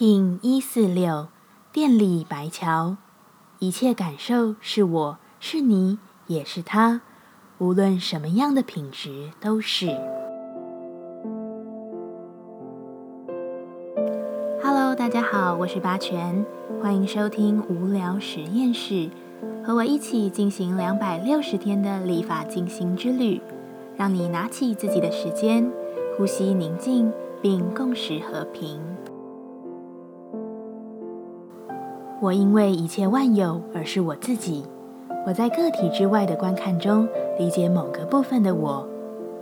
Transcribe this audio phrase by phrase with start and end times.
[0.00, 1.26] 听一四六，
[1.72, 2.98] 电力白桥，
[3.58, 7.00] 一切感受是我是你也是他，
[7.58, 9.88] 无论什么样的品质都是。
[14.62, 16.46] Hello，大家好，我是八全，
[16.80, 19.10] 欢迎收听无聊实验室，
[19.64, 23.40] 和我一起进行两百六十天的立法进行之旅，
[23.96, 25.68] 让你拿起自己的时间，
[26.16, 27.12] 呼吸宁静，
[27.42, 28.80] 并共识和平。
[32.20, 34.64] 我因为一切万有而是我自己。
[35.24, 37.06] 我在个体之外的观看中
[37.38, 38.86] 理解某个部分的我。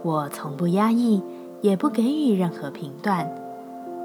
[0.02, 1.22] 我从不压抑，
[1.62, 3.28] 也不给予任何评断。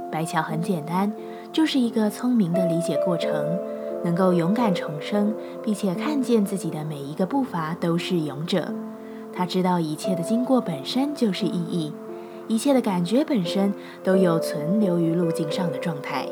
[0.09, 1.11] 白桥很简单，
[1.51, 3.59] 就是一个聪明的理解过程，
[4.03, 8.73] 能够勇敢重生，并且看见自己的每一个步伐都是勇者。
[9.33, 11.93] 他知道一切的经过本身就是意义，
[12.47, 16.25] 一切的感觉本身都有存留于路径上的状态。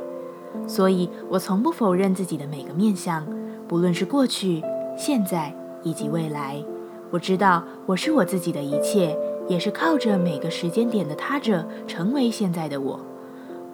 [0.67, 3.25] 所以，我从不否认自己的每个面相，
[3.67, 4.63] 不论是过去、
[4.97, 6.63] 现在以及未来。
[7.11, 12.99] 我知道我是我自己的一切，也是靠着每个时间点的他者成为现在的我。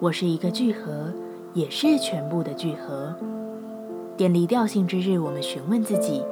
[0.00, 1.12] 我是一个聚合，
[1.52, 3.14] 也是全部的聚合。
[4.16, 6.22] 典礼调性之日，我们询问自己：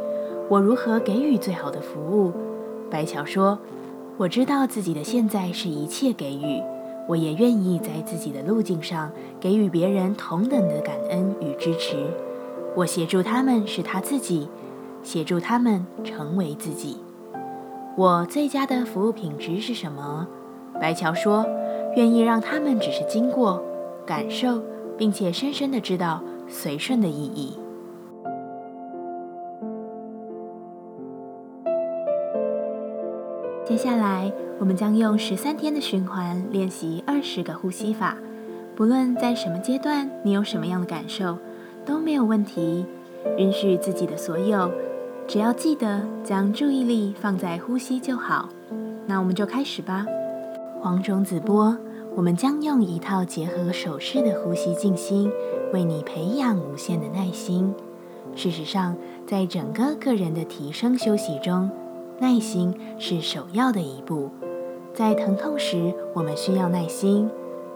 [0.48, 2.32] 我如何给予最好的服务？
[2.91, 3.58] 白桥说
[4.16, 6.62] ：“我知道自己的现在是一切给予。”
[7.06, 11.97] 我也愿意在自己的路径上给予别人同等的感恩与支持。
[12.74, 14.48] 我协助他们是他自己，
[15.02, 16.97] 协助他们成为自己。
[17.97, 20.27] 我最佳的服务品质是什么？
[20.80, 21.47] 白桥说
[21.94, 23.62] ：“愿意让他们只是经过、
[24.05, 24.60] 感受，
[24.98, 27.56] 并且深深的知道随顺的意义。”
[33.75, 38.16] 接下来，我们将用十三天的循环练习二十个呼吸法。
[38.77, 41.36] 不论在什么阶段，你有什么样的感受，
[41.84, 42.86] 都没有问题。
[43.36, 44.70] 允许自己的所有，
[45.27, 48.48] 只要记得将注意力放在呼吸就好。
[49.09, 50.06] 那我们就开始吧。
[50.81, 51.77] 黄种子波，
[52.15, 55.28] 我们将用一套结合手势的呼吸静心，
[55.72, 57.75] 为你培养无限的耐心。
[58.37, 58.94] 事实上，
[59.27, 61.69] 在整个个人的提升休息中，
[62.20, 64.30] 耐心是首要的一步，
[64.94, 67.28] 在疼痛时，我们需要耐心；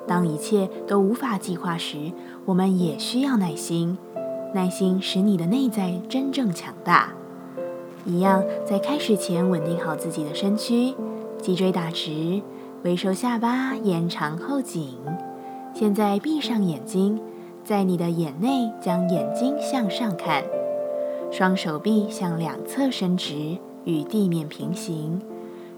[0.06, 2.12] 当一切都无法计划时，
[2.44, 3.98] 我们也需要耐心。
[4.54, 7.12] 耐心使你的内在真正强大。
[8.06, 10.94] 一样，在开始前稳定好自己的身躯，
[11.38, 12.40] 脊椎打直，
[12.84, 14.96] 微收下巴，延长后颈。
[15.74, 17.20] 现在闭上眼睛，
[17.64, 20.44] 在你的眼内将眼睛向上看，
[21.30, 23.58] 双手臂向两侧伸直。
[23.88, 25.18] 与地面平行，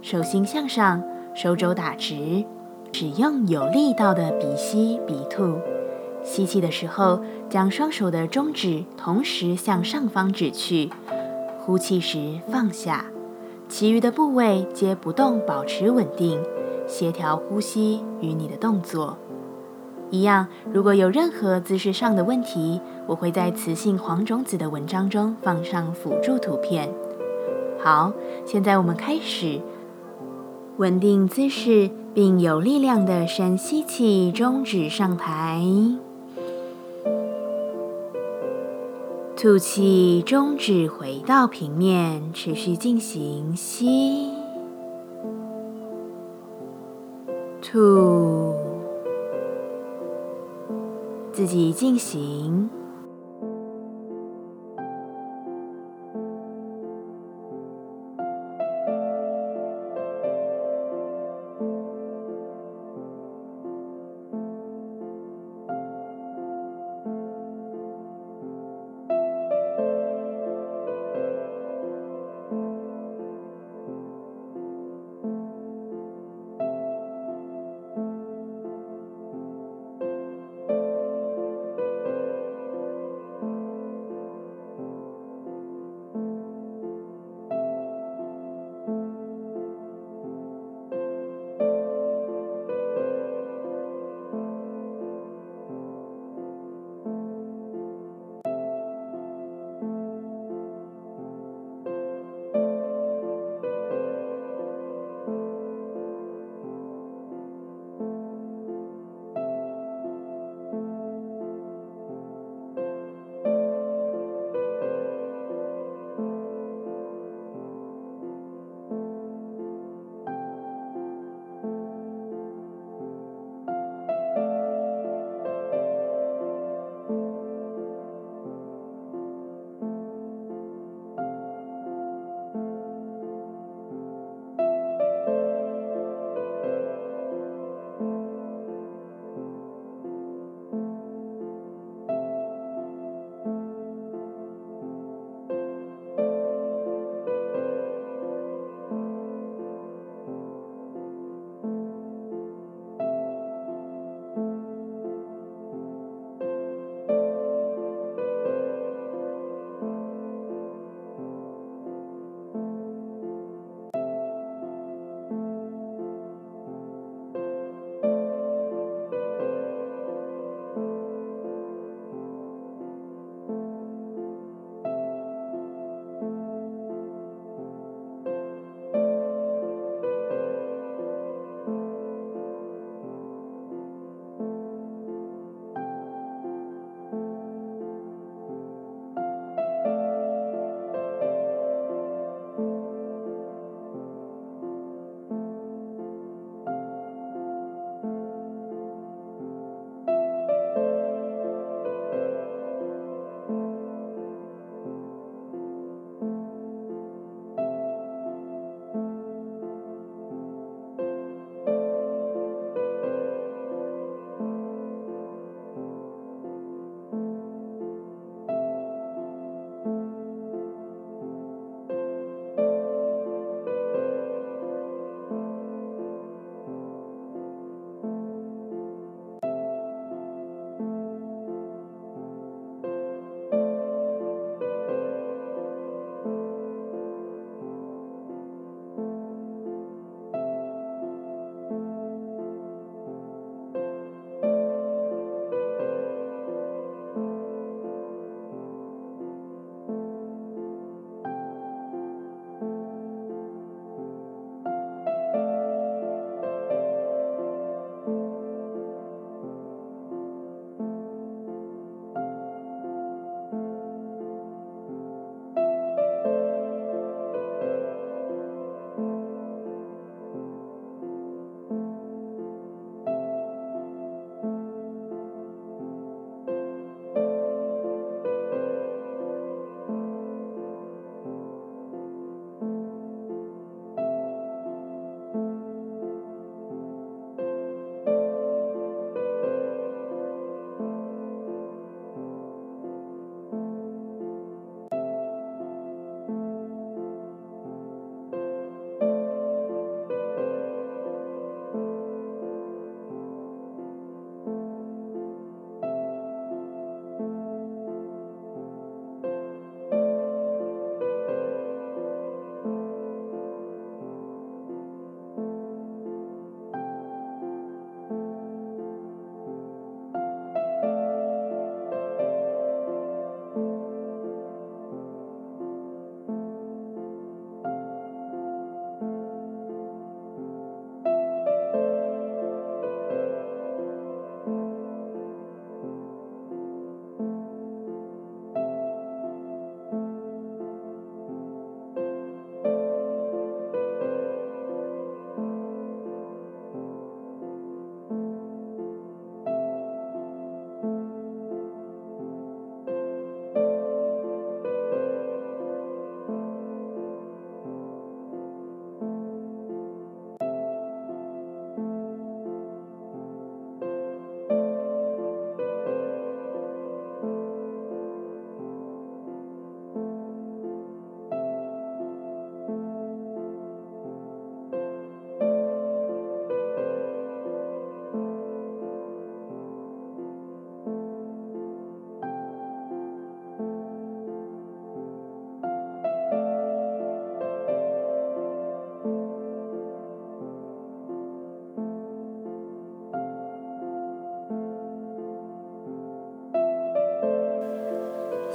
[0.03, 1.01] 手心向上，
[1.33, 2.45] 手肘打直，
[2.91, 5.55] 使用有力道的鼻吸鼻吐。
[6.25, 10.91] 吸气的时候，将双手的中指同时向上方指去；
[11.61, 13.07] 呼气时放下。
[13.69, 16.43] 其余的部位皆不动，保持稳定，
[16.89, 19.17] 协调呼吸与你的动作
[20.11, 20.49] 一样。
[20.73, 26.93] 如果有任何姿势上的问题，我会在雌性黄种子的文章中放上辅助图片。
[27.83, 28.13] 好，
[28.45, 29.59] 现在我们开始
[30.77, 35.63] 稳定姿势，并有力量的深吸气，中指上抬，
[39.35, 44.31] 吐气，中指回到平面，持续进行吸，
[47.63, 48.55] 吐，
[51.33, 52.69] 自己进行。